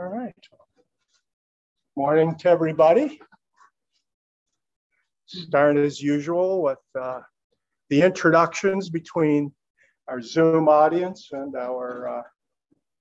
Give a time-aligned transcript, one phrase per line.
[0.00, 0.32] All right.
[1.94, 3.20] Morning to everybody.
[5.26, 7.20] Start as usual with uh,
[7.90, 9.52] the introductions between
[10.08, 12.22] our Zoom audience and our uh,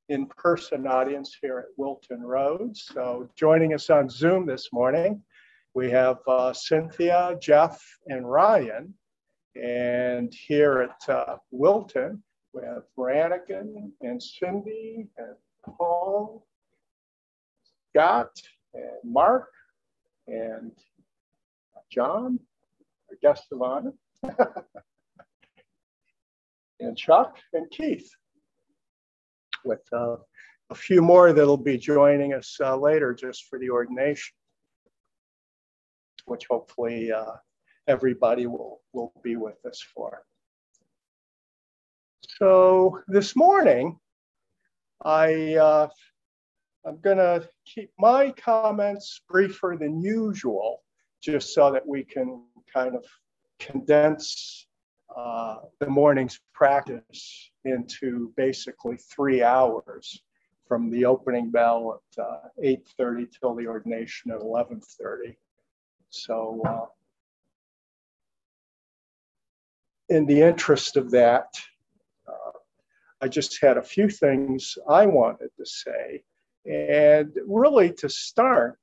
[0.10, 2.90] in-person audience here at Wilton Roads.
[2.94, 5.24] So joining us on Zoom this morning,
[5.74, 8.94] we have uh, Cynthia, Jeff, and Ryan.
[9.56, 16.46] And here at uh, Wilton, we have Brannigan and Cindy and Paul,
[17.90, 18.32] Scott,
[18.74, 19.50] and Mark,
[20.28, 20.72] and
[21.92, 22.40] John,
[23.10, 23.94] our guest of honor,
[26.80, 28.10] and Chuck and Keith,
[29.66, 30.18] with uh,
[30.70, 34.34] a few more that'll be joining us uh, later just for the ordination,
[36.26, 37.34] which hopefully uh,
[37.88, 40.22] everybody will, will be with us for.
[42.38, 43.98] So this morning,
[45.04, 45.88] I, uh,
[46.86, 50.82] I'm going to keep my comments briefer than usual,
[51.22, 53.06] just so that we can kind of
[53.60, 54.68] condense
[55.16, 60.22] uh, the morning's practice into basically three hours
[60.68, 65.36] from the opening bell at uh, 8.30 till the ordination at 11.30.
[66.10, 66.86] So uh,
[70.10, 71.60] in the interest of that,
[73.22, 76.24] I just had a few things I wanted to say.
[76.66, 78.80] And really, to start,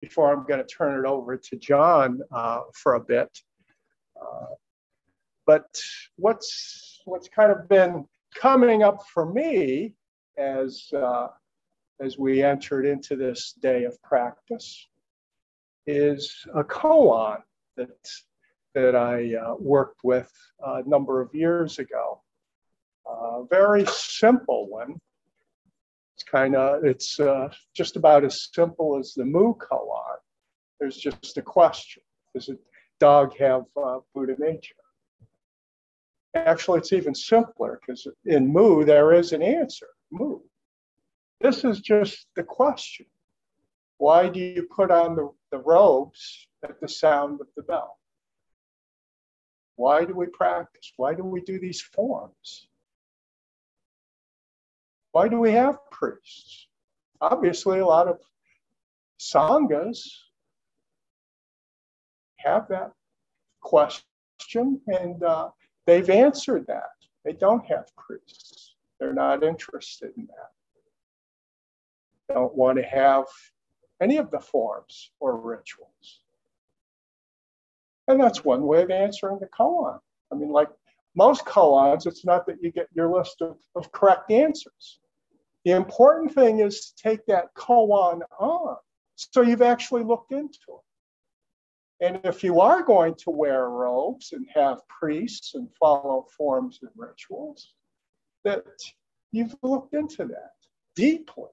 [0.00, 3.30] before I'm going to turn it over to John uh, for a bit,
[4.20, 4.54] uh,
[5.46, 5.66] but
[6.16, 9.94] what's what's kind of been coming up for me
[10.36, 11.28] as uh,
[12.00, 14.88] as we entered into this day of practice
[15.86, 17.38] is a koan
[17.76, 18.08] that
[18.74, 22.20] that I uh, worked with a number of years ago
[23.08, 25.00] a very simple one.
[26.16, 30.16] It's kind of, it's uh, just about as simple as the moo koan.
[30.80, 32.02] There's just a question.
[32.34, 32.56] Does a
[32.98, 34.74] dog have uh, Buddha nature?
[36.34, 40.40] Actually, it's even simpler because in moo, there is an answer, moo.
[41.42, 43.04] This is just the question.
[43.98, 47.98] Why do you put on the, the robes at the sound of the bell?
[49.74, 50.94] Why do we practice?
[50.96, 52.68] Why do we do these forms?
[55.16, 56.66] Why do we have priests?
[57.22, 58.18] Obviously, a lot of
[59.18, 60.06] sanghas
[62.36, 62.92] have that
[63.62, 65.48] question, and uh,
[65.86, 66.96] they've answered that.
[67.24, 68.74] They don't have priests.
[69.00, 70.52] They're not interested in that.
[72.34, 73.24] Don't want to have
[74.02, 76.20] any of the forms or rituals.
[78.06, 79.98] And that's one way of answering the koan.
[80.30, 80.68] I mean, like
[81.14, 84.98] most koans, it's not that you get your list of, of correct answers.
[85.66, 88.76] The important thing is to take that koan on.
[89.16, 92.06] So you've actually looked into it.
[92.06, 96.92] And if you are going to wear robes and have priests and follow forms and
[96.94, 97.74] rituals,
[98.44, 98.62] that
[99.32, 100.52] you've looked into that
[100.94, 101.50] deeply.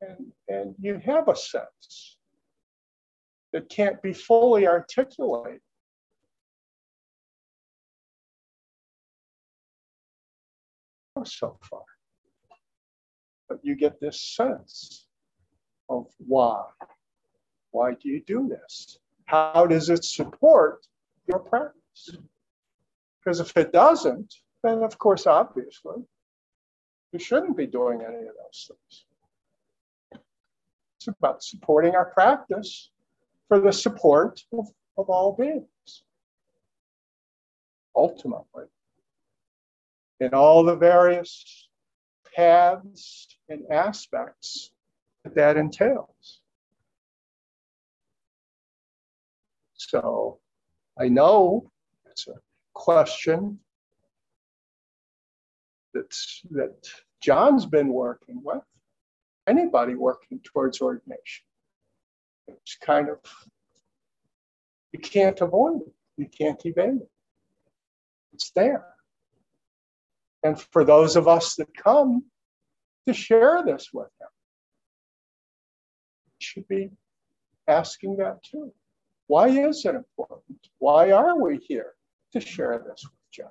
[0.00, 2.16] And, and you have a sense
[3.52, 5.60] that can't be fully articulated.
[11.24, 11.82] So far
[13.48, 15.06] but you get this sense
[15.88, 16.64] of why.
[17.70, 18.98] Why do you do this?
[19.24, 20.86] How does it support
[21.26, 22.16] your practice?
[23.20, 26.02] Because if it doesn't, then of course, obviously,
[27.12, 30.22] you shouldn't be doing any of those things.
[30.96, 32.90] It's about supporting our practice
[33.46, 34.66] for the support of,
[34.96, 36.02] of all beings.
[37.94, 38.64] Ultimately,
[40.20, 41.68] in all the various
[42.34, 44.70] paths and aspects
[45.24, 46.40] that that entails.
[49.74, 50.38] So
[50.98, 51.70] I know
[52.10, 52.34] it's a
[52.74, 53.58] question
[55.94, 56.90] that's, that
[57.22, 58.62] John's been working with.
[59.46, 61.44] Anybody working towards ordination.
[62.48, 63.18] It's kind of,
[64.92, 65.92] you can't avoid it.
[66.16, 67.10] You can't evade it.
[68.32, 68.84] It's there.
[70.42, 72.24] And for those of us that come
[73.08, 74.28] to share this with him,
[76.26, 76.90] we should be
[77.66, 78.72] asking that too.
[79.26, 80.58] Why is it important?
[80.78, 81.94] Why are we here
[82.32, 83.50] to share this with John?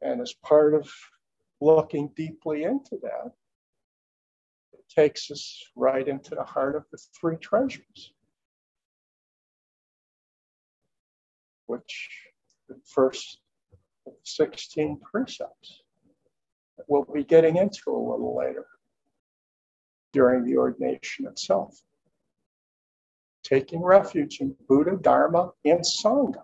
[0.00, 0.88] And as part of
[1.60, 3.32] looking deeply into that,
[4.72, 8.12] it takes us right into the heart of the three treasures.
[11.68, 12.08] which
[12.68, 13.40] the first
[14.36, 15.82] 16 precepts
[16.76, 18.66] that we'll be getting into a little later
[20.12, 21.80] during the ordination itself.
[23.42, 26.42] Taking refuge in Buddha, Dharma, and Sangha.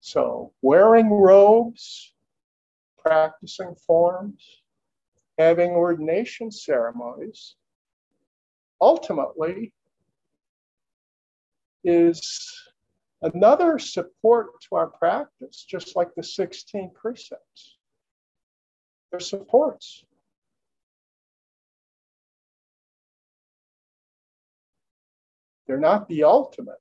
[0.00, 2.12] So, wearing robes,
[2.98, 4.62] practicing forms,
[5.38, 7.54] having ordination ceremonies,
[8.80, 9.72] ultimately
[11.84, 12.69] is
[13.22, 17.76] another support to our practice, just like the 16 precepts.
[19.10, 20.04] They're supports.
[25.66, 26.74] They're not the ultimate,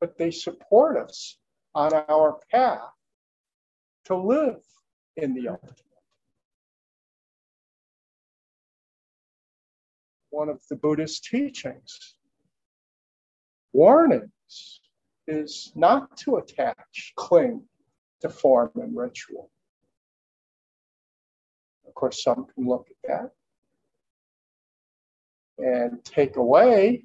[0.00, 1.38] but they support us
[1.74, 2.90] on our path
[4.06, 4.62] to live
[5.16, 5.80] in the ultimate.
[10.30, 12.16] One of the Buddhist teachings,
[13.72, 14.80] warnings,
[15.26, 17.62] is not to attach, cling
[18.20, 19.50] to form and ritual.
[21.86, 23.30] Of course, some can look at that
[25.58, 27.04] and take away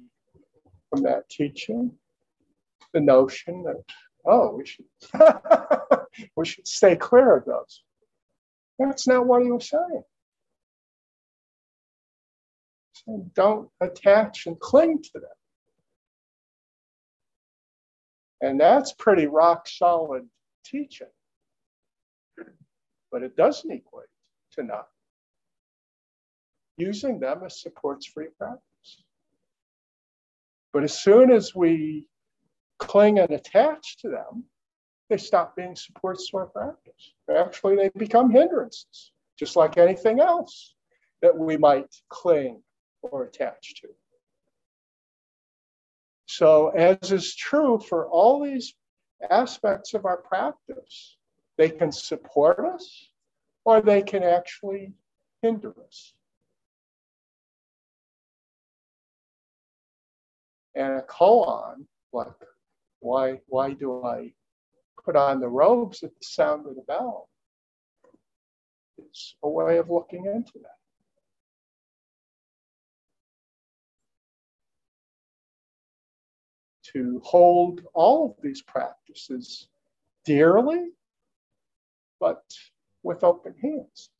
[0.88, 1.92] from that teaching
[2.92, 3.82] the notion that
[4.26, 4.84] oh, we should
[6.36, 7.82] we should stay clear of those.
[8.78, 10.02] That's not what he was saying.
[12.94, 15.39] So don't attach and cling to them.
[18.40, 20.28] And that's pretty rock solid
[20.64, 21.08] teaching.
[23.12, 24.06] But it doesn't equate
[24.52, 24.86] to not
[26.76, 29.04] using them as supports for practice.
[30.72, 32.06] But as soon as we
[32.78, 34.44] cling and attach to them,
[35.08, 37.12] they stop being supports to our practice.
[37.36, 40.74] Actually, they become hindrances, just like anything else
[41.20, 42.62] that we might cling
[43.02, 43.88] or attach to.
[46.32, 48.72] So, as is true for all these
[49.30, 51.16] aspects of our practice,
[51.58, 53.08] they can support us
[53.64, 54.94] or they can actually
[55.42, 56.14] hinder us.
[60.76, 62.28] And a koan, like
[63.00, 64.32] why, why do I
[65.04, 67.28] put on the robes at the sound of the bell?
[68.98, 70.79] It's a way of looking into that.
[76.92, 79.68] To hold all of these practices
[80.24, 80.90] dearly,
[82.18, 82.42] but
[83.02, 84.10] with open hands.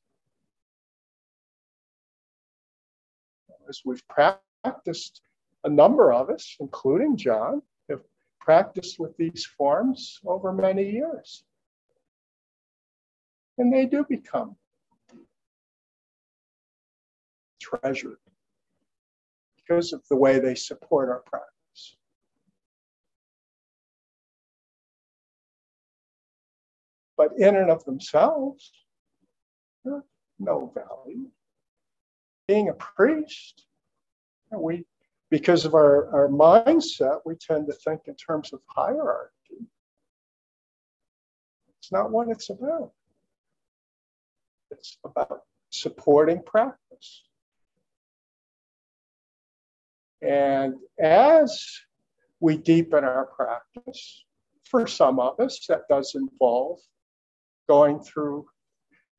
[3.68, 5.22] As we've practiced,
[5.64, 8.02] a number of us, including John, have
[8.40, 11.44] practiced with these forms over many years.
[13.58, 14.56] And they do become
[17.60, 18.18] treasured
[19.56, 21.59] because of the way they support our practice.
[27.20, 28.72] But in and of themselves,
[29.84, 31.26] no value.
[32.48, 33.66] Being a priest,
[34.50, 34.86] we
[35.28, 39.66] because of our, our mindset, we tend to think in terms of hierarchy.
[41.78, 42.92] It's not what it's about.
[44.70, 47.24] It's about supporting practice.
[50.22, 51.80] And as
[52.40, 54.24] we deepen our practice,
[54.64, 56.78] for some of us, that does involve
[57.70, 58.44] going through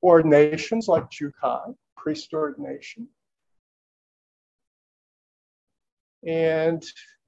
[0.04, 3.08] ordinations like Jukai, priest ordination,
[6.28, 6.84] and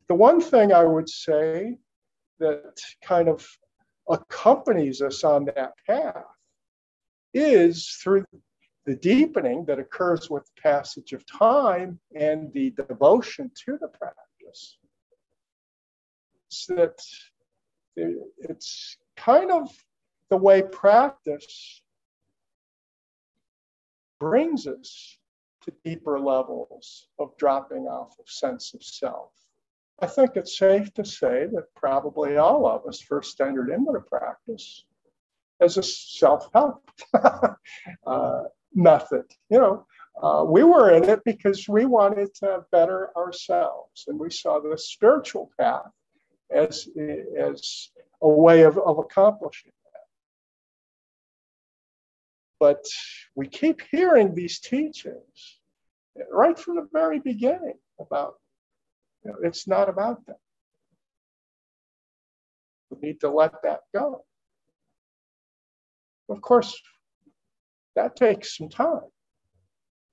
[0.09, 1.77] the one thing I would say
[2.39, 3.47] that kind of
[4.09, 6.25] accompanies us on that path
[7.33, 8.25] is through
[8.85, 14.77] the deepening that occurs with the passage of time and the devotion to the practice.
[16.49, 16.99] So that
[18.37, 19.69] it's kind of
[20.33, 21.83] the way practice
[24.19, 25.19] brings us
[25.61, 29.29] to deeper levels of dropping off of sense of self.
[30.01, 33.99] I think it's safe to say that probably all of us first entered into the
[33.99, 34.85] practice
[35.61, 36.81] as a self-help
[38.07, 39.25] uh, method.
[39.51, 39.85] You know,
[40.19, 44.79] uh, we were in it because we wanted to better ourselves, and we saw the
[44.79, 45.91] spiritual path
[46.49, 46.87] as
[47.39, 47.91] as
[48.23, 49.73] a way of, of accomplishing.
[52.63, 52.85] But
[53.35, 55.59] we keep hearing these teachings
[56.31, 58.35] right from the very beginning about
[59.21, 60.37] you know, it's not about that.
[62.89, 64.23] We need to let that go.
[66.29, 66.73] Of course,
[67.97, 69.11] that takes some time.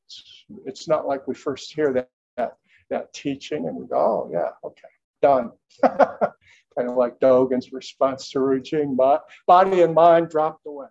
[0.06, 2.56] It's, it's not like we first hear that, that,
[2.90, 4.88] that teaching and we go, oh, yeah, okay,
[5.22, 5.52] done.
[5.84, 8.98] kind of like Dogen's response to Ru Jing,
[9.46, 10.88] body and mind dropped away.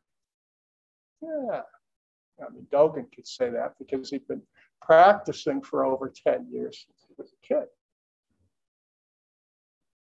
[1.22, 1.62] Yeah.
[2.42, 4.42] I mean, Dogen could say that because he'd been
[4.82, 7.68] practicing for over 10 years since he was a kid.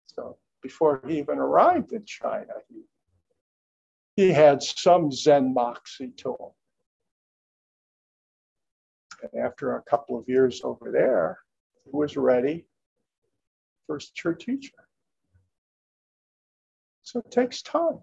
[0.08, 2.82] So before he even arrived in China, he,
[4.16, 6.50] he had some Zen moxie to him.
[9.32, 11.40] And after a couple of years over there,
[11.86, 12.66] he was ready
[13.86, 14.74] for his true teacher.
[17.04, 18.00] So it takes time.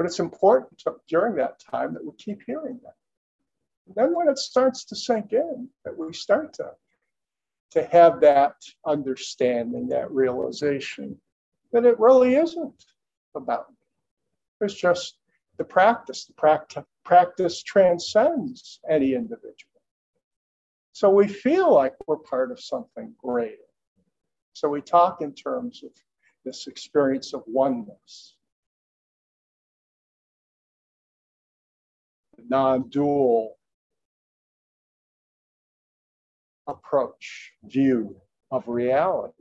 [0.00, 2.94] But it's important to, during that time that we keep hearing that.
[3.86, 6.70] And then when it starts to sink in, that we start to,
[7.72, 8.54] to have that
[8.86, 11.20] understanding, that realization
[11.74, 12.86] that it really isn't
[13.34, 13.76] about me.
[14.62, 15.18] It's just
[15.58, 16.24] the practice.
[16.24, 19.82] The practice, practice transcends any individual.
[20.92, 23.68] So we feel like we're part of something greater.
[24.54, 25.90] So we talk in terms of
[26.46, 28.36] this experience of oneness,
[32.48, 33.56] the non dual
[36.66, 38.16] approach, view
[38.50, 39.34] of reality.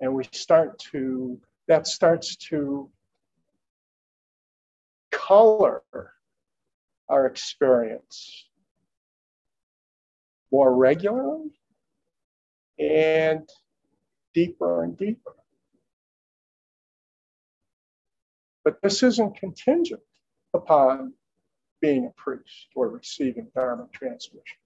[0.00, 2.90] And we start to, that starts to
[5.10, 5.82] color
[7.08, 8.46] our experience
[10.52, 11.52] more regularly
[12.78, 13.48] and
[14.34, 15.34] deeper and deeper.
[18.66, 20.02] But this isn't contingent
[20.52, 21.12] upon
[21.80, 24.58] being a priest or receiving Dharma transmission.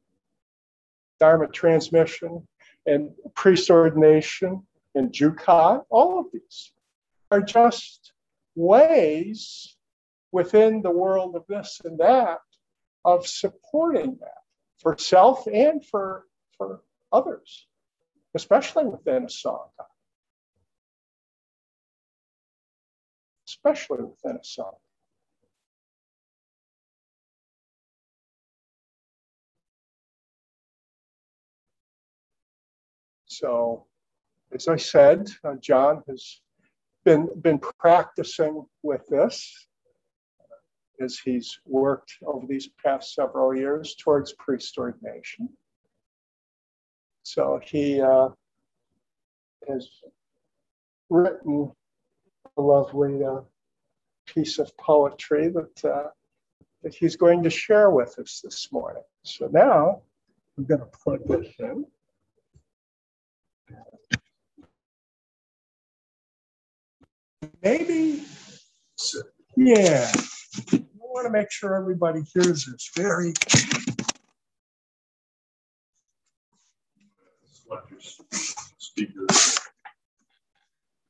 [1.19, 2.49] Dharma transmission
[2.87, 6.73] and priest ordination and Jukai, all of these
[7.31, 8.15] are just
[8.55, 9.77] ways
[10.33, 12.39] within the world of this and that
[13.05, 14.43] of supporting that
[14.79, 16.25] for self and for,
[16.57, 16.81] for
[17.13, 17.67] others,
[18.35, 19.85] especially within a Sangha.
[23.65, 24.75] Especially within a Sangha.
[33.27, 33.87] So,
[34.53, 36.41] as I said, uh, John has
[37.05, 39.67] been, been practicing with this
[41.01, 45.49] as he's worked over these past several years towards priest ordination.
[47.23, 48.29] So he uh,
[49.69, 49.89] has
[51.09, 51.73] written
[52.61, 53.41] lovely uh,
[54.27, 56.11] piece of poetry that, uh,
[56.83, 59.03] that he's going to share with us this morning.
[59.23, 60.03] So now
[60.57, 61.87] I'm going to plug this in.
[67.63, 68.23] Maybe,
[69.57, 70.11] yeah
[70.73, 73.35] I want to make sure everybody hears this very.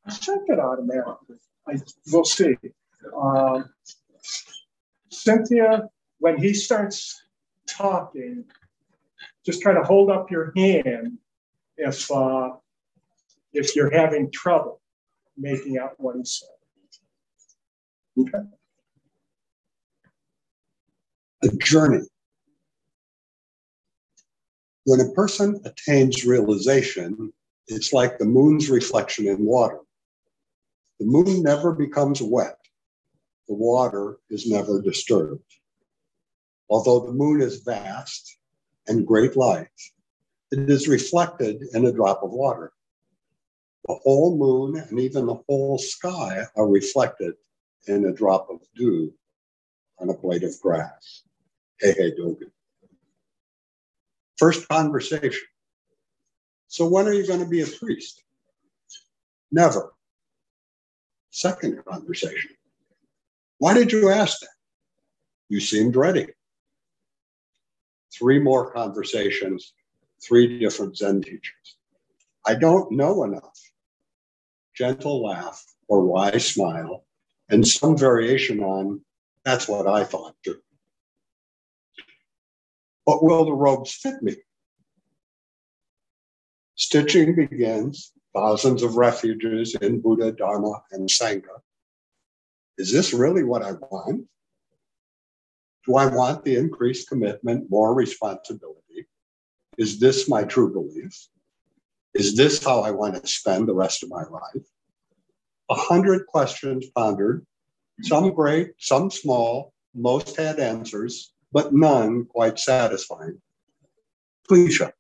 [0.09, 1.37] Check it automatically.
[1.67, 1.75] I,
[2.11, 2.57] we'll see.
[3.17, 3.71] Um,
[5.11, 5.89] Cynthia,
[6.19, 7.23] when he starts
[7.67, 8.45] talking,
[9.45, 11.19] just kind of hold up your hand
[11.77, 12.51] if uh,
[13.53, 14.81] if you're having trouble
[15.37, 16.49] making out what he said.
[18.19, 18.47] Okay
[21.43, 22.07] a journey.
[24.85, 27.33] When a person attains realization,
[27.69, 29.79] it's like the moon's reflection in water.
[31.01, 32.59] The moon never becomes wet.
[33.49, 35.43] The water is never disturbed.
[36.69, 38.37] Although the moon is vast
[38.87, 39.69] and great light,
[40.53, 42.73] it is reflected in a drop of water.
[43.89, 47.35] The whole moon and even the whole sky are reflected
[47.87, 49.15] in a drop of dew
[49.99, 51.23] on a blade of grass.
[51.81, 52.51] Hey, hey, Dogen.
[54.37, 55.49] First conversation.
[56.69, 58.23] So when are you going to be a priest?
[59.51, 59.95] Never.
[61.31, 62.51] Second conversation.
[63.59, 64.49] Why did you ask that?
[65.49, 66.29] You seemed ready.
[68.13, 69.73] Three more conversations,
[70.23, 71.77] three different Zen teachers.
[72.47, 73.59] I don't know enough.
[74.75, 77.05] Gentle laugh or wise smile,
[77.49, 79.03] and some variation on
[79.45, 80.61] that's what I thought too.
[83.07, 84.37] But will the robes fit me?
[86.75, 91.61] Stitching begins, thousands of refuges in Buddha, Dharma, and Sangha.
[92.79, 94.27] Is this really what I want?
[95.87, 99.07] Do I want the increased commitment, more responsibility?
[99.79, 101.13] Is this my true belief?
[102.15, 104.67] Is this how I want to spend the rest of my life?
[105.71, 107.47] A hundred questions pondered,
[108.03, 113.41] some great, some small, most had answers but none quite satisfying.
[114.49, 114.91] Cliche,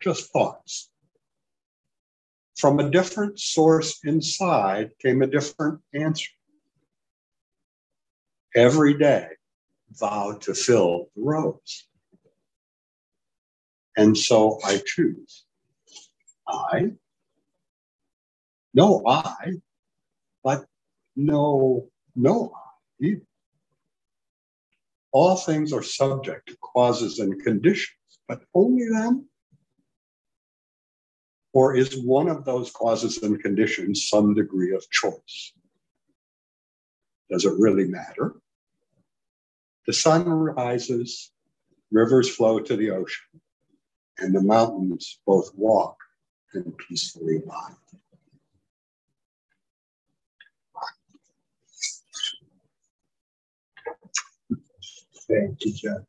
[0.00, 0.90] just thoughts.
[2.60, 6.28] From a different source inside came a different answer.
[8.54, 9.28] Every day
[9.98, 11.88] vowed to fill the rose.
[13.96, 15.44] And so I choose.
[16.46, 16.92] I,
[18.74, 19.52] no I,
[20.44, 20.66] but
[21.16, 23.22] no, no I either.
[25.12, 27.96] All things are subject to causes and conditions,
[28.28, 29.29] but only them?
[31.52, 35.52] Or is one of those causes and conditions some degree of choice?
[37.30, 38.34] Does it really matter?
[39.86, 41.32] The sun rises,
[41.90, 43.40] rivers flow to the ocean,
[44.18, 45.96] and the mountains both walk
[46.54, 47.72] and peacefully by.
[55.28, 56.02] Thank you, Jeff.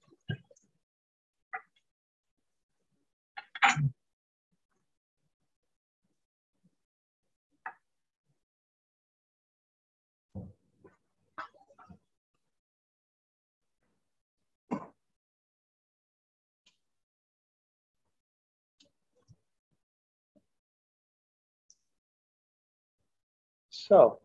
[23.92, 24.20] So,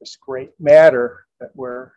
[0.00, 1.92] this great matter that we're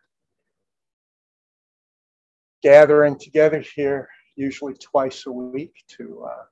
[2.61, 6.43] gathering together here, usually twice a week, to uh,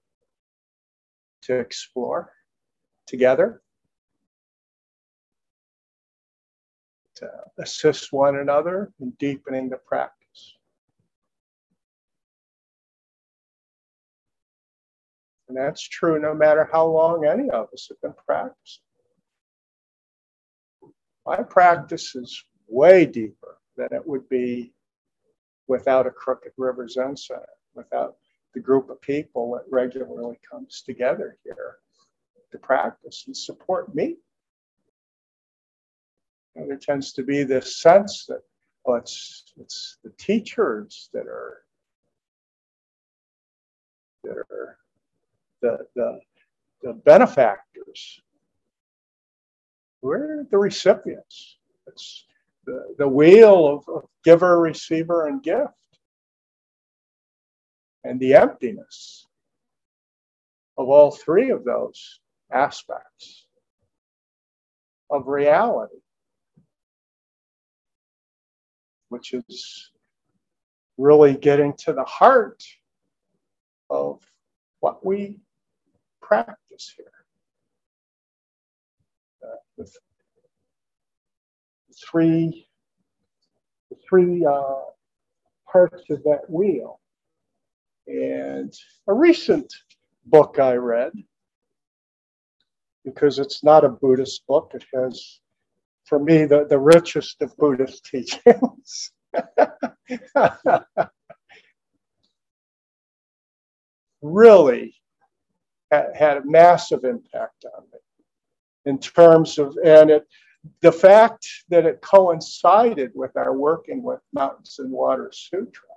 [1.43, 2.31] to explore
[3.05, 3.61] together,
[7.17, 7.29] to
[7.59, 10.18] assist one another in deepening the practice.
[15.49, 18.83] And that's true no matter how long any of us have been practicing.
[21.25, 24.73] My practice is way deeper than it would be
[25.67, 28.17] without a Crooked River Zen Center, without
[28.53, 31.77] the group of people that regularly comes together here
[32.51, 34.17] to practice and support me.
[36.55, 38.41] There tends to be this sense that
[38.85, 41.63] well, it's, it's the teachers that are
[44.23, 44.77] that are
[45.61, 46.19] the, the,
[46.81, 48.21] the benefactors.
[50.01, 51.57] We're the recipients.
[51.87, 52.25] It's
[52.65, 55.73] the, the wheel of, of giver, receiver, and gift.
[58.03, 59.27] And the emptiness
[60.77, 63.45] of all three of those aspects
[65.09, 65.99] of reality,
[69.09, 69.91] which is
[70.97, 72.63] really getting to the heart
[73.89, 74.21] of
[74.79, 75.39] what we
[76.29, 77.11] practice here.
[79.43, 79.89] Uh, the
[82.11, 82.67] three,
[84.07, 84.81] three uh,
[85.71, 86.99] parts of that wheel.
[88.05, 88.71] And
[89.07, 89.73] a recent
[90.27, 91.13] book I read,
[93.03, 95.39] because it's not a Buddhist book, it has,
[96.05, 99.11] for me, the, the richest of Buddhist teachings.
[104.21, 104.98] really
[105.91, 107.99] had a massive impact on me
[108.85, 110.27] in terms of, and it,
[110.81, 115.87] the fact that it coincided with our working with Mountains and Water Sutra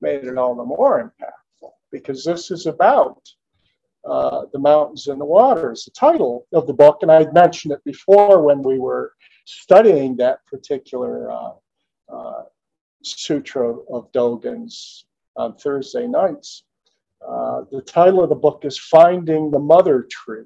[0.00, 3.20] made it all the more impactful because this is about
[4.04, 6.98] uh, the mountains and the waters, the title of the book.
[7.02, 9.12] And I mentioned it before when we were
[9.44, 11.52] studying that particular uh,
[12.08, 12.42] uh,
[13.02, 15.04] sutra of Dogen's
[15.36, 16.64] on Thursday nights.
[17.26, 20.44] Uh, the title of the book is Finding the Mother Tree.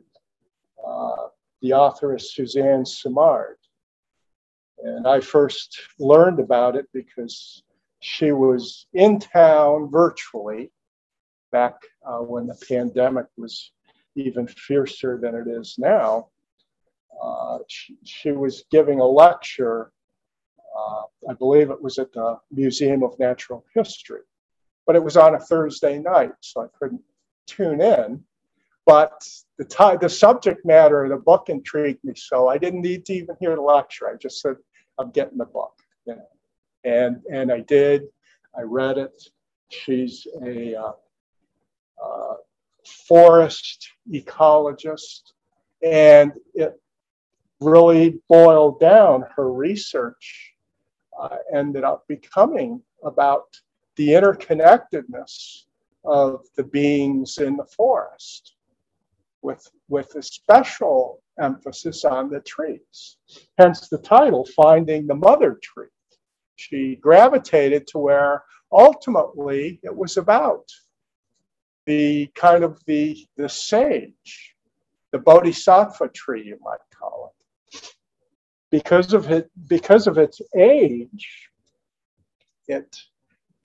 [0.84, 1.28] Uh,
[1.60, 3.58] the author is Suzanne Simard.
[4.78, 7.62] And I first learned about it because
[8.00, 10.72] she was in town virtually
[11.52, 13.70] back uh, when the pandemic was
[14.16, 16.28] even fiercer than it is now.
[17.22, 19.92] Uh, she, she, was giving a lecture,
[20.76, 24.22] uh, I believe it was at the Museum of Natural History
[24.86, 27.02] but it was on a Thursday night, so I couldn't
[27.46, 28.24] tune in.
[28.84, 29.12] But
[29.58, 33.12] the time, the subject matter of the book intrigued me, so I didn't need to
[33.12, 34.08] even hear the lecture.
[34.08, 34.56] I just said,
[34.98, 36.28] "I'm getting the book," you know,
[36.84, 38.02] and and I did.
[38.56, 39.22] I read it.
[39.70, 40.92] She's a uh,
[42.04, 42.34] uh,
[43.06, 45.32] forest ecologist,
[45.82, 46.74] and it
[47.60, 50.54] really boiled down her research.
[51.20, 53.44] Uh, ended up becoming about
[53.96, 55.64] the interconnectedness
[56.04, 58.54] of the beings in the forest
[59.42, 63.16] with, with a special emphasis on the trees.
[63.58, 65.86] Hence the title, Finding the Mother Tree.
[66.56, 70.68] She gravitated to where ultimately it was about
[71.86, 74.54] the kind of the, the sage,
[75.10, 77.92] the bodhisattva tree, you might call it.
[78.70, 81.50] Because of it, because of its age,
[82.68, 82.96] it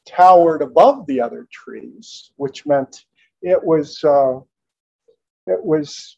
[0.07, 3.05] towered above the other trees, which meant
[3.41, 4.39] it was uh,
[5.45, 6.17] it was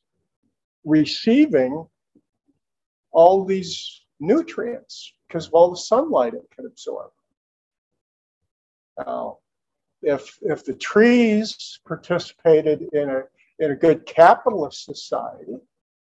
[0.85, 1.85] receiving
[3.11, 7.11] all these nutrients because of all the sunlight it could absorb.
[8.97, 9.37] Now,
[10.01, 13.23] if if the trees participated in a
[13.59, 15.57] in a good capitalist society,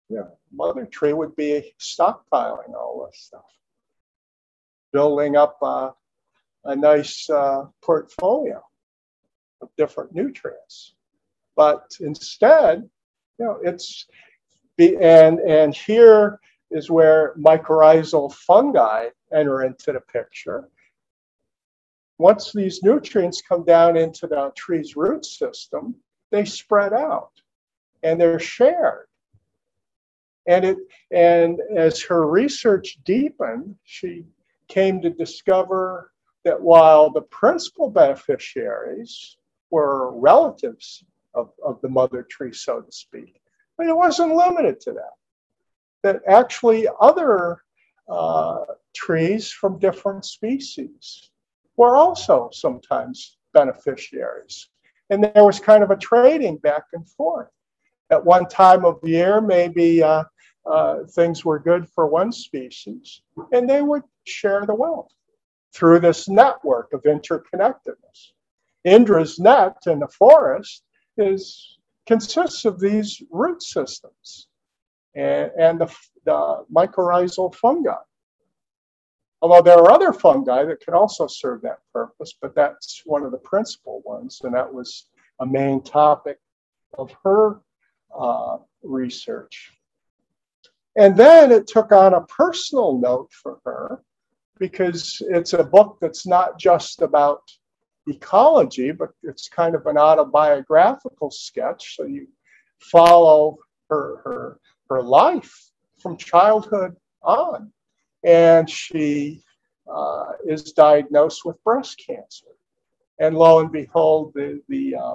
[0.08, 3.50] yeah, mother tree would be stockpiling all this stuff,
[4.92, 5.92] building up a,
[6.64, 8.62] a nice uh, portfolio
[9.60, 10.94] of different nutrients.
[11.56, 12.88] But instead,
[13.38, 14.06] you know, it's
[14.76, 20.68] be and and here is where mycorrhizal fungi enter into the picture.
[22.18, 25.94] Once these nutrients come down into the tree's root system,
[26.30, 27.32] they spread out
[28.02, 29.06] and they're shared.
[30.46, 30.78] And it
[31.10, 34.24] and as her research deepened, she
[34.68, 36.12] came to discover
[36.44, 39.36] that while the principal beneficiaries
[39.70, 43.40] were relatives of, of the mother tree, so to speak,
[43.76, 45.14] but it wasn't limited to that
[46.02, 47.62] that actually other
[48.08, 51.30] uh, trees from different species
[51.76, 54.68] were also sometimes beneficiaries.
[55.10, 57.48] And there was kind of a trading back and forth.
[58.10, 60.24] At one time of year, maybe uh,
[60.66, 63.22] uh, things were good for one species,
[63.52, 65.12] and they would share the wealth
[65.74, 68.32] through this network of interconnectedness.
[68.84, 70.82] Indra's net in the forest
[71.16, 74.48] is consists of these root systems
[75.14, 77.94] and, and the, the mycorrhizal fungi.
[79.42, 83.30] Although there are other fungi that can also serve that purpose, but that's one of
[83.30, 85.06] the principal ones, and that was
[85.40, 86.38] a main topic
[86.98, 87.60] of her
[88.18, 89.72] uh, research.
[90.96, 94.02] And then it took on a personal note for her
[94.60, 97.42] because it's a book that's not just about
[98.06, 101.96] ecology, but it's kind of an autobiographical sketch.
[101.96, 102.28] So you
[102.78, 107.72] follow her, her her life from childhood on.
[108.24, 109.42] And she
[109.90, 112.46] uh, is diagnosed with breast cancer.
[113.18, 115.14] And lo and behold, the, the, uh,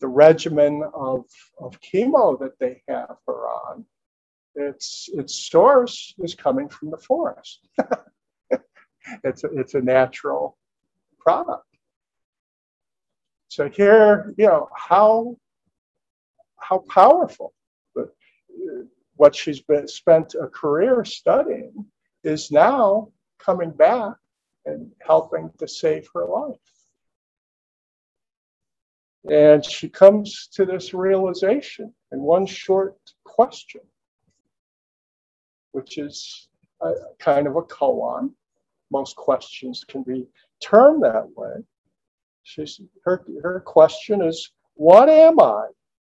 [0.00, 1.24] the regimen of,
[1.60, 3.84] of chemo that they have her on,
[4.54, 7.68] its, its source is coming from the forest.
[9.24, 10.56] it's, a, it's a natural
[11.18, 11.64] product.
[13.48, 15.36] So here, you know, how,
[16.56, 17.54] how powerful
[19.18, 21.84] what she's been spent a career studying
[22.24, 24.14] is now coming back
[24.64, 26.56] and helping to save her life.
[29.30, 33.80] And she comes to this realization in one short question,
[35.72, 36.48] which is
[36.80, 38.30] a, kind of a koan.
[38.90, 40.26] Most questions can be
[40.60, 41.62] termed that way.
[42.42, 45.66] She's, her, her question is What am I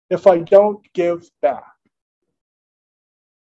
[0.08, 1.64] if I don't give back?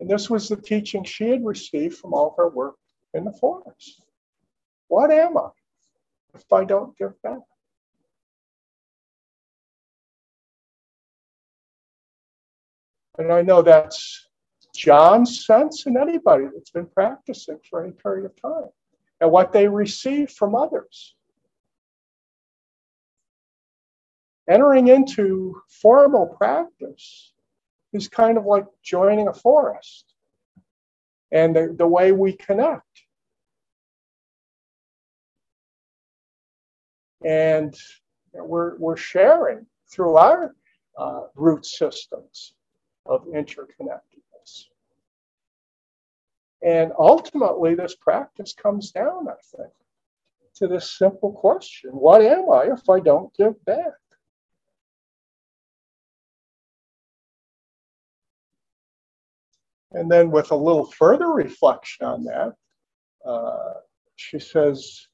[0.00, 2.74] And this was the teaching she had received from all her work
[3.14, 4.02] in the forest.
[4.88, 5.48] What am I
[6.34, 7.38] if I don't give back?
[13.16, 14.28] And I know that's
[14.74, 18.70] John's sense and anybody that's been practicing for any period of time
[19.20, 21.14] and what they receive from others.
[24.48, 27.32] Entering into formal practice
[27.92, 30.04] is kind of like joining a forest
[31.32, 32.82] and the, the way we connect.
[37.24, 37.74] And
[38.34, 40.54] we're, we're sharing through our
[40.98, 42.52] uh, root systems
[43.06, 44.23] of interconnectedness.
[46.64, 49.70] And ultimately, this practice comes down, I think,
[50.56, 53.92] to this simple question What am I if I don't give back?
[59.92, 62.54] And then, with a little further reflection on that,
[63.26, 63.74] uh,
[64.16, 65.06] she says,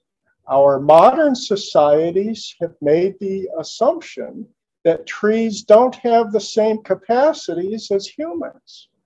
[0.48, 4.46] Our modern societies have made the assumption
[4.84, 8.88] that trees don't have the same capacities as humans.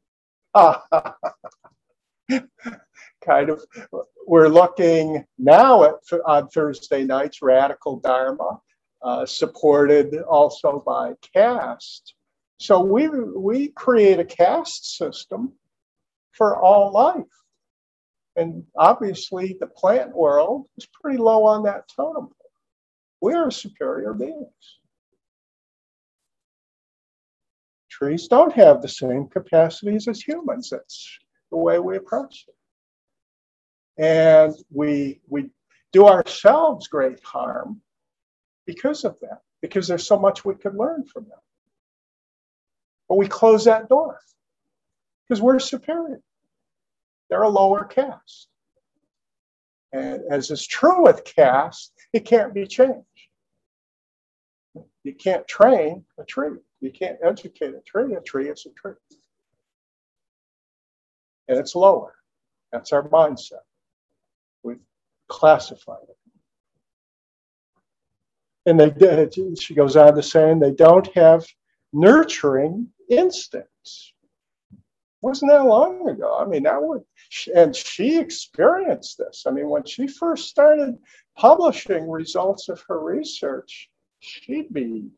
[3.25, 3.65] kind of,
[4.27, 5.95] we're looking now at
[6.27, 8.61] on Thursday nights, Radical Dharma,
[9.03, 12.15] uh, supported also by caste.
[12.59, 15.53] So we we create a caste system
[16.33, 17.25] for all life.
[18.37, 22.51] And obviously, the plant world is pretty low on that totem pole.
[23.21, 24.79] We are superior beings.
[27.91, 30.71] Trees don't have the same capacities as humans.
[30.71, 31.19] That's
[31.55, 34.03] the way we approach it.
[34.03, 35.51] And we, we
[35.93, 37.81] do ourselves great harm
[38.67, 41.39] because of that, because there's so much we could learn from them.
[43.09, 44.19] But we close that door
[45.23, 46.21] because we're superior.
[47.31, 48.49] They're a lower caste.
[49.93, 53.07] And as is true with caste, it can't be changed.
[55.05, 56.59] You can't train a tree.
[56.81, 58.17] You can't educate a tree.
[58.17, 58.95] A tree is a tree.
[61.49, 62.15] And it's lower.
[62.73, 63.65] That's our mindset.
[64.63, 64.81] We've
[65.29, 66.17] classified it.
[68.67, 71.47] And they did, she goes on to saying they don't have
[71.93, 74.13] nurturing instincts.
[75.21, 76.39] Wasn't that long ago?
[76.39, 77.03] I mean, that would,
[77.55, 79.45] and she experienced this.
[79.47, 80.99] I mean, when she first started
[81.37, 83.89] publishing results of her research,
[84.21, 85.09] she'd be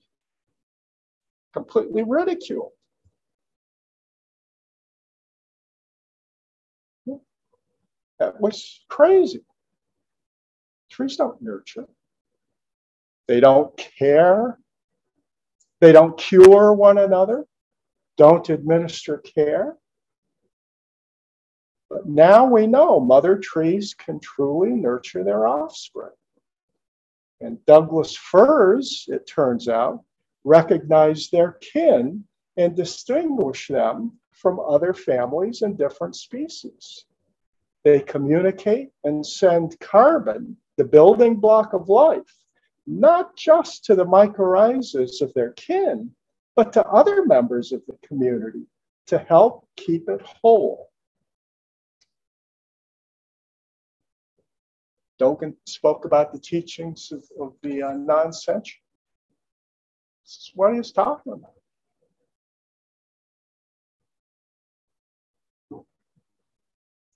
[1.52, 2.72] completely ridiculed.
[8.18, 9.44] That was crazy.
[10.90, 11.87] Trees don't nurture.
[13.29, 14.59] They don't care.
[15.81, 17.44] They don't cure one another,
[18.16, 19.76] don't administer care.
[21.90, 26.14] But now we know mother trees can truly nurture their offspring.
[27.40, 30.02] And Douglas firs, it turns out,
[30.44, 32.24] recognize their kin
[32.57, 37.05] and distinguish them from other families and different species.
[37.87, 42.37] They communicate and send carbon, the building block of life,
[42.85, 46.11] not just to the mycorrhizas of their kin,
[46.57, 48.66] but to other members of the community
[49.07, 50.90] to help keep it whole.
[55.20, 58.83] Dogen spoke about the teachings of, of the uh, non-sentient.
[60.25, 61.55] This is what he's talking about.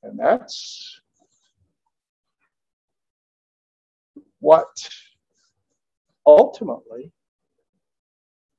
[0.03, 1.01] And that's
[4.41, 4.69] what
[6.27, 7.13] ultimately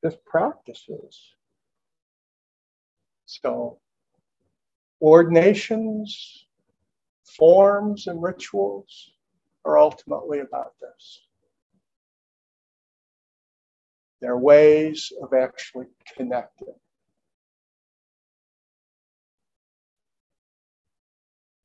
[0.04, 1.20] this practice is.
[3.26, 3.80] So,
[5.02, 6.46] ordinations,
[7.24, 9.12] forms, and rituals
[9.66, 11.22] are ultimately about this.
[14.22, 16.76] They're ways of actually connecting.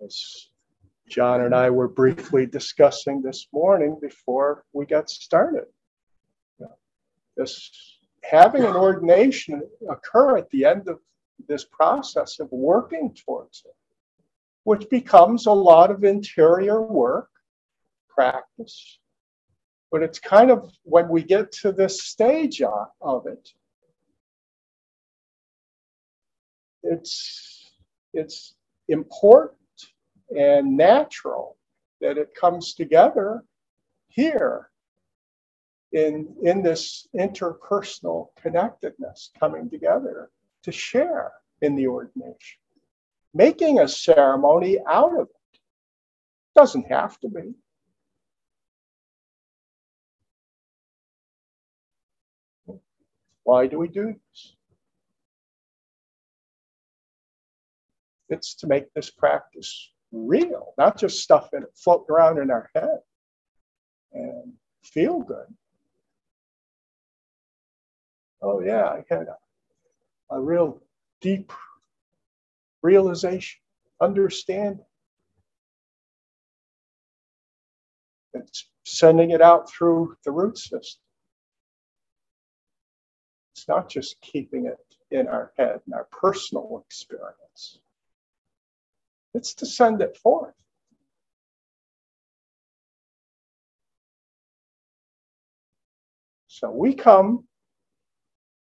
[0.04, 0.48] As
[1.08, 5.66] John and I were briefly discussing this morning before we got started.
[7.36, 7.70] This
[8.24, 10.98] having an ordination occur at the end of
[11.48, 13.74] this process of working towards it,
[14.64, 17.28] which becomes a lot of interior work,
[18.08, 18.98] practice.
[19.92, 23.48] But it's kind of when we get to this stage of it,
[26.82, 27.70] it's
[28.12, 28.54] it's
[28.88, 29.58] important
[30.30, 31.56] and natural
[32.00, 33.44] that it comes together
[34.08, 34.70] here
[35.92, 40.30] in, in this interpersonal connectedness coming together
[40.62, 42.58] to share in the ordination.
[43.32, 45.60] Making a ceremony out of it
[46.54, 47.54] doesn't have to be.
[53.44, 54.56] Why do we do this?
[58.28, 62.98] It's to make this practice real, not just stuff that floating around in our head
[64.12, 64.52] and
[64.82, 65.46] feel good.
[68.42, 70.80] Oh, yeah, I had a, a real
[71.20, 71.52] deep
[72.82, 73.60] realization,
[74.00, 74.84] understanding.
[78.34, 81.00] It's sending it out through the root system.
[83.54, 84.76] It's not just keeping it
[85.10, 87.80] in our head, in our personal experience.
[89.36, 90.54] It's to send it forth.
[96.46, 97.44] So we come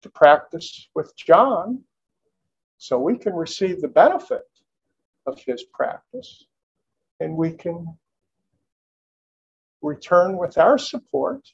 [0.03, 1.85] to practice with John
[2.79, 4.43] so we can receive the benefit
[5.27, 6.45] of his practice
[7.21, 7.97] and we can
[9.81, 11.47] return with our support.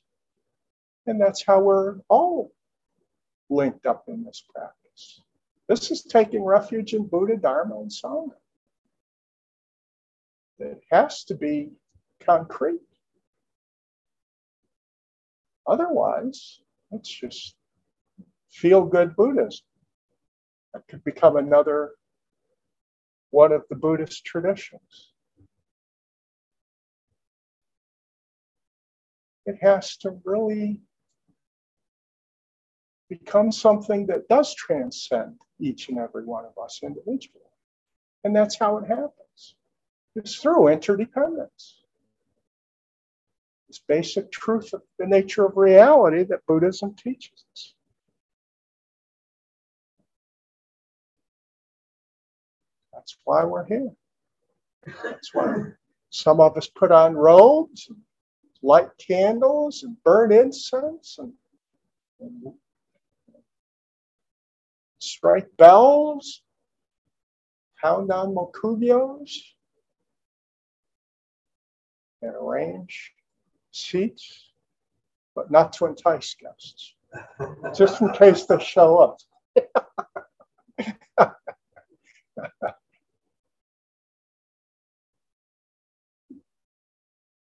[1.07, 2.53] And that's how we're all
[3.51, 5.21] linked up in this practice.
[5.69, 8.33] This is taking refuge in Buddha, Dharma, and Sangha.
[10.61, 11.71] It has to be
[12.21, 12.81] concrete.
[15.67, 16.61] Otherwise,
[16.93, 17.55] it's just
[18.51, 19.65] feel good Buddhism.
[20.75, 21.93] That could become another
[23.31, 25.13] one of the Buddhist traditions.
[29.47, 30.81] It has to really
[33.09, 37.45] become something that does transcend each and every one of us individually.
[38.25, 39.30] And that's how it happens.
[40.17, 41.81] It's through interdependence.
[43.69, 47.75] This basic truth of the nature of reality that Buddhism teaches us.
[52.93, 53.93] That's why we're here.
[55.05, 55.55] That's why
[56.11, 57.89] some of us put on robes,
[58.63, 61.33] light candles, and burn incense, and,
[62.19, 62.55] and
[64.99, 66.43] strike bells,
[67.81, 69.31] pound on mokugyos,
[72.23, 73.13] and arrange
[73.73, 74.51] seats,
[75.35, 76.95] but not to entice guests,
[77.77, 79.19] just in case they show up.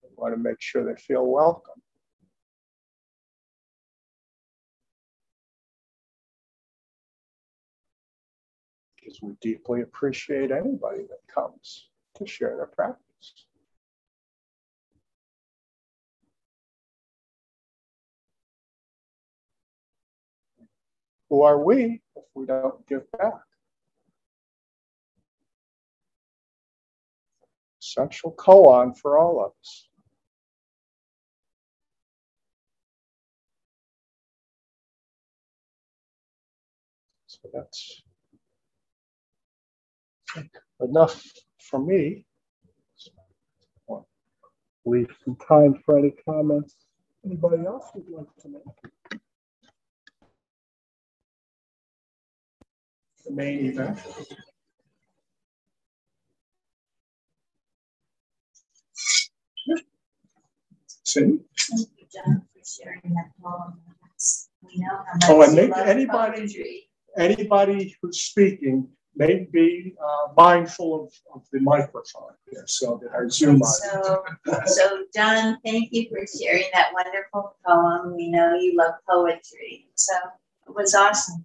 [0.02, 1.80] We want to make sure they feel welcome.
[8.96, 13.09] Because we deeply appreciate anybody that comes to share their practice.
[21.30, 23.34] Who are we if we don't give back?
[27.80, 29.88] Essential koan for all of us.
[37.28, 38.02] So that's
[40.80, 41.24] enough
[41.58, 42.26] for me.
[44.86, 46.74] Leave some time for any comments
[47.24, 48.99] anybody else would like to make.
[53.24, 53.98] The main event.
[61.04, 61.20] See?
[61.20, 61.40] Thank
[61.98, 63.80] you, John, for sharing that poem.
[64.62, 66.86] We know how much Oh, and make anybody- poetry.
[67.16, 73.28] Anybody who's speaking may be uh, mindful of, of the microphone here so that our
[73.28, 73.60] Zoom.
[73.64, 74.22] So,
[74.66, 78.14] so John, thank you for sharing that wonderful poem.
[78.14, 80.14] We know you love poetry, so
[80.68, 81.44] it was awesome.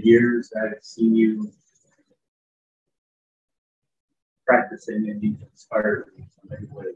[0.00, 1.52] The years, I've seen you
[4.46, 6.94] practicing and you've inspired me in many ways.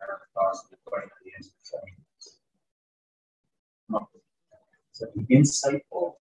[0.00, 1.78] I don't know the question the answer, so.
[3.96, 4.06] um,
[4.92, 6.14] So insightful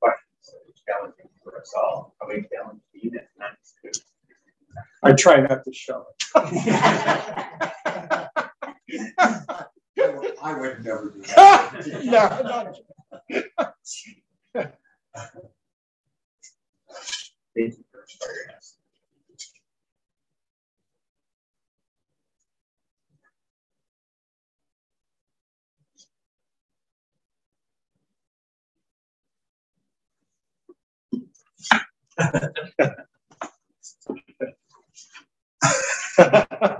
[0.00, 3.90] questions, that are challenging for us all, probably challenging you at times too.
[5.02, 8.30] I try not to show it.
[9.98, 11.86] I would never do that.
[12.04, 12.72] No,
[36.18, 36.76] no.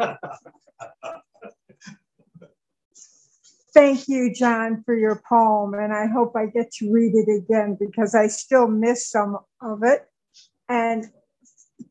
[3.73, 7.77] Thank you John, for your poem, and I hope I get to read it again
[7.79, 10.09] because I still miss some of it.
[10.69, 11.07] And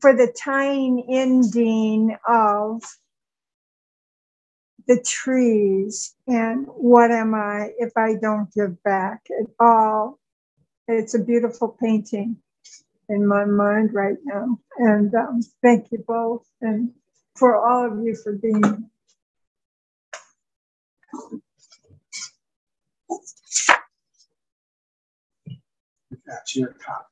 [0.00, 2.82] for the tying ending of
[4.86, 10.18] the trees and what am I if I don't give back at all?
[10.88, 12.36] It's a beautiful painting
[13.08, 14.58] in my mind right now.
[14.78, 16.90] And um, thank you both and
[17.36, 18.82] for all of you for being here.
[26.26, 27.04] That's your copy.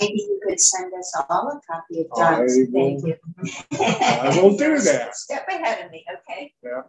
[0.00, 2.56] Maybe you could send us all a copy of I John's.
[2.56, 3.16] will- Thank you.
[3.80, 5.14] I will do that.
[5.16, 6.52] Step ahead of me, okay?
[6.62, 6.82] Yeah.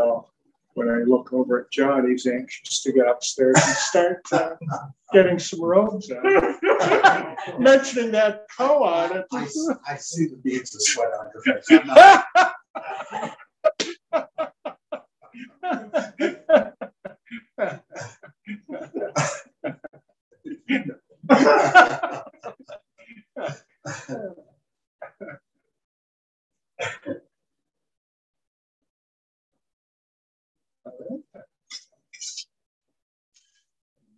[0.00, 0.26] So
[0.74, 4.54] when I look over at John, he's anxious to get upstairs and start uh,
[5.12, 6.22] getting some robes on.
[7.62, 9.14] Mentioning that koan.
[9.14, 9.46] it I,
[9.92, 11.70] I see the beads of sweat on your face.
[11.84, 12.24] Not-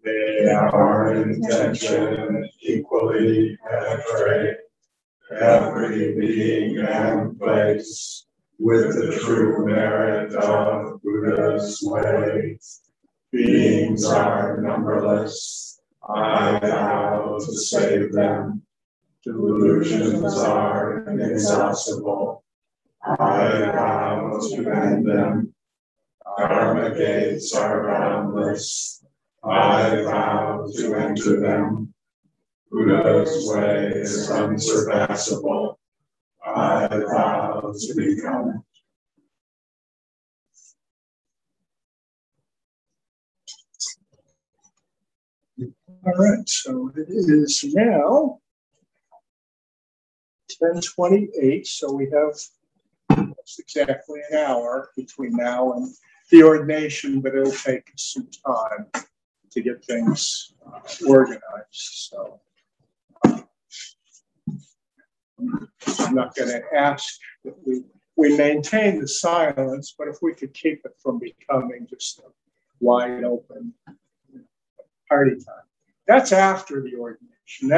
[0.05, 4.57] May our intention equally penetrate
[5.31, 8.27] every being and place
[8.59, 12.59] with the true merit of Buddha's way.
[13.31, 15.81] Beings are numberless.
[16.09, 18.63] I vow to save them.
[19.23, 22.45] Delusions are inexhaustible.
[23.05, 25.55] I vow to end them.
[26.37, 29.05] Dharma gates are boundless.
[29.45, 31.93] I vow to enter them.
[32.71, 35.79] Buddha's way is unsurpassable.
[36.45, 38.65] I vow to become.
[46.05, 48.41] All right, so it is now
[50.49, 52.37] ten twenty-eight, so we have
[53.59, 55.95] exactly an hour between now and
[56.31, 58.87] the ordination, but it'll take us some time
[59.53, 61.43] to get things uh, organized,
[61.73, 62.41] so.
[65.99, 67.83] I'm not gonna ask that we,
[68.17, 72.23] we maintain the silence, but if we could keep it from becoming just a
[72.81, 73.73] wide open
[75.09, 75.67] party time.
[76.07, 77.69] That's after the ordination.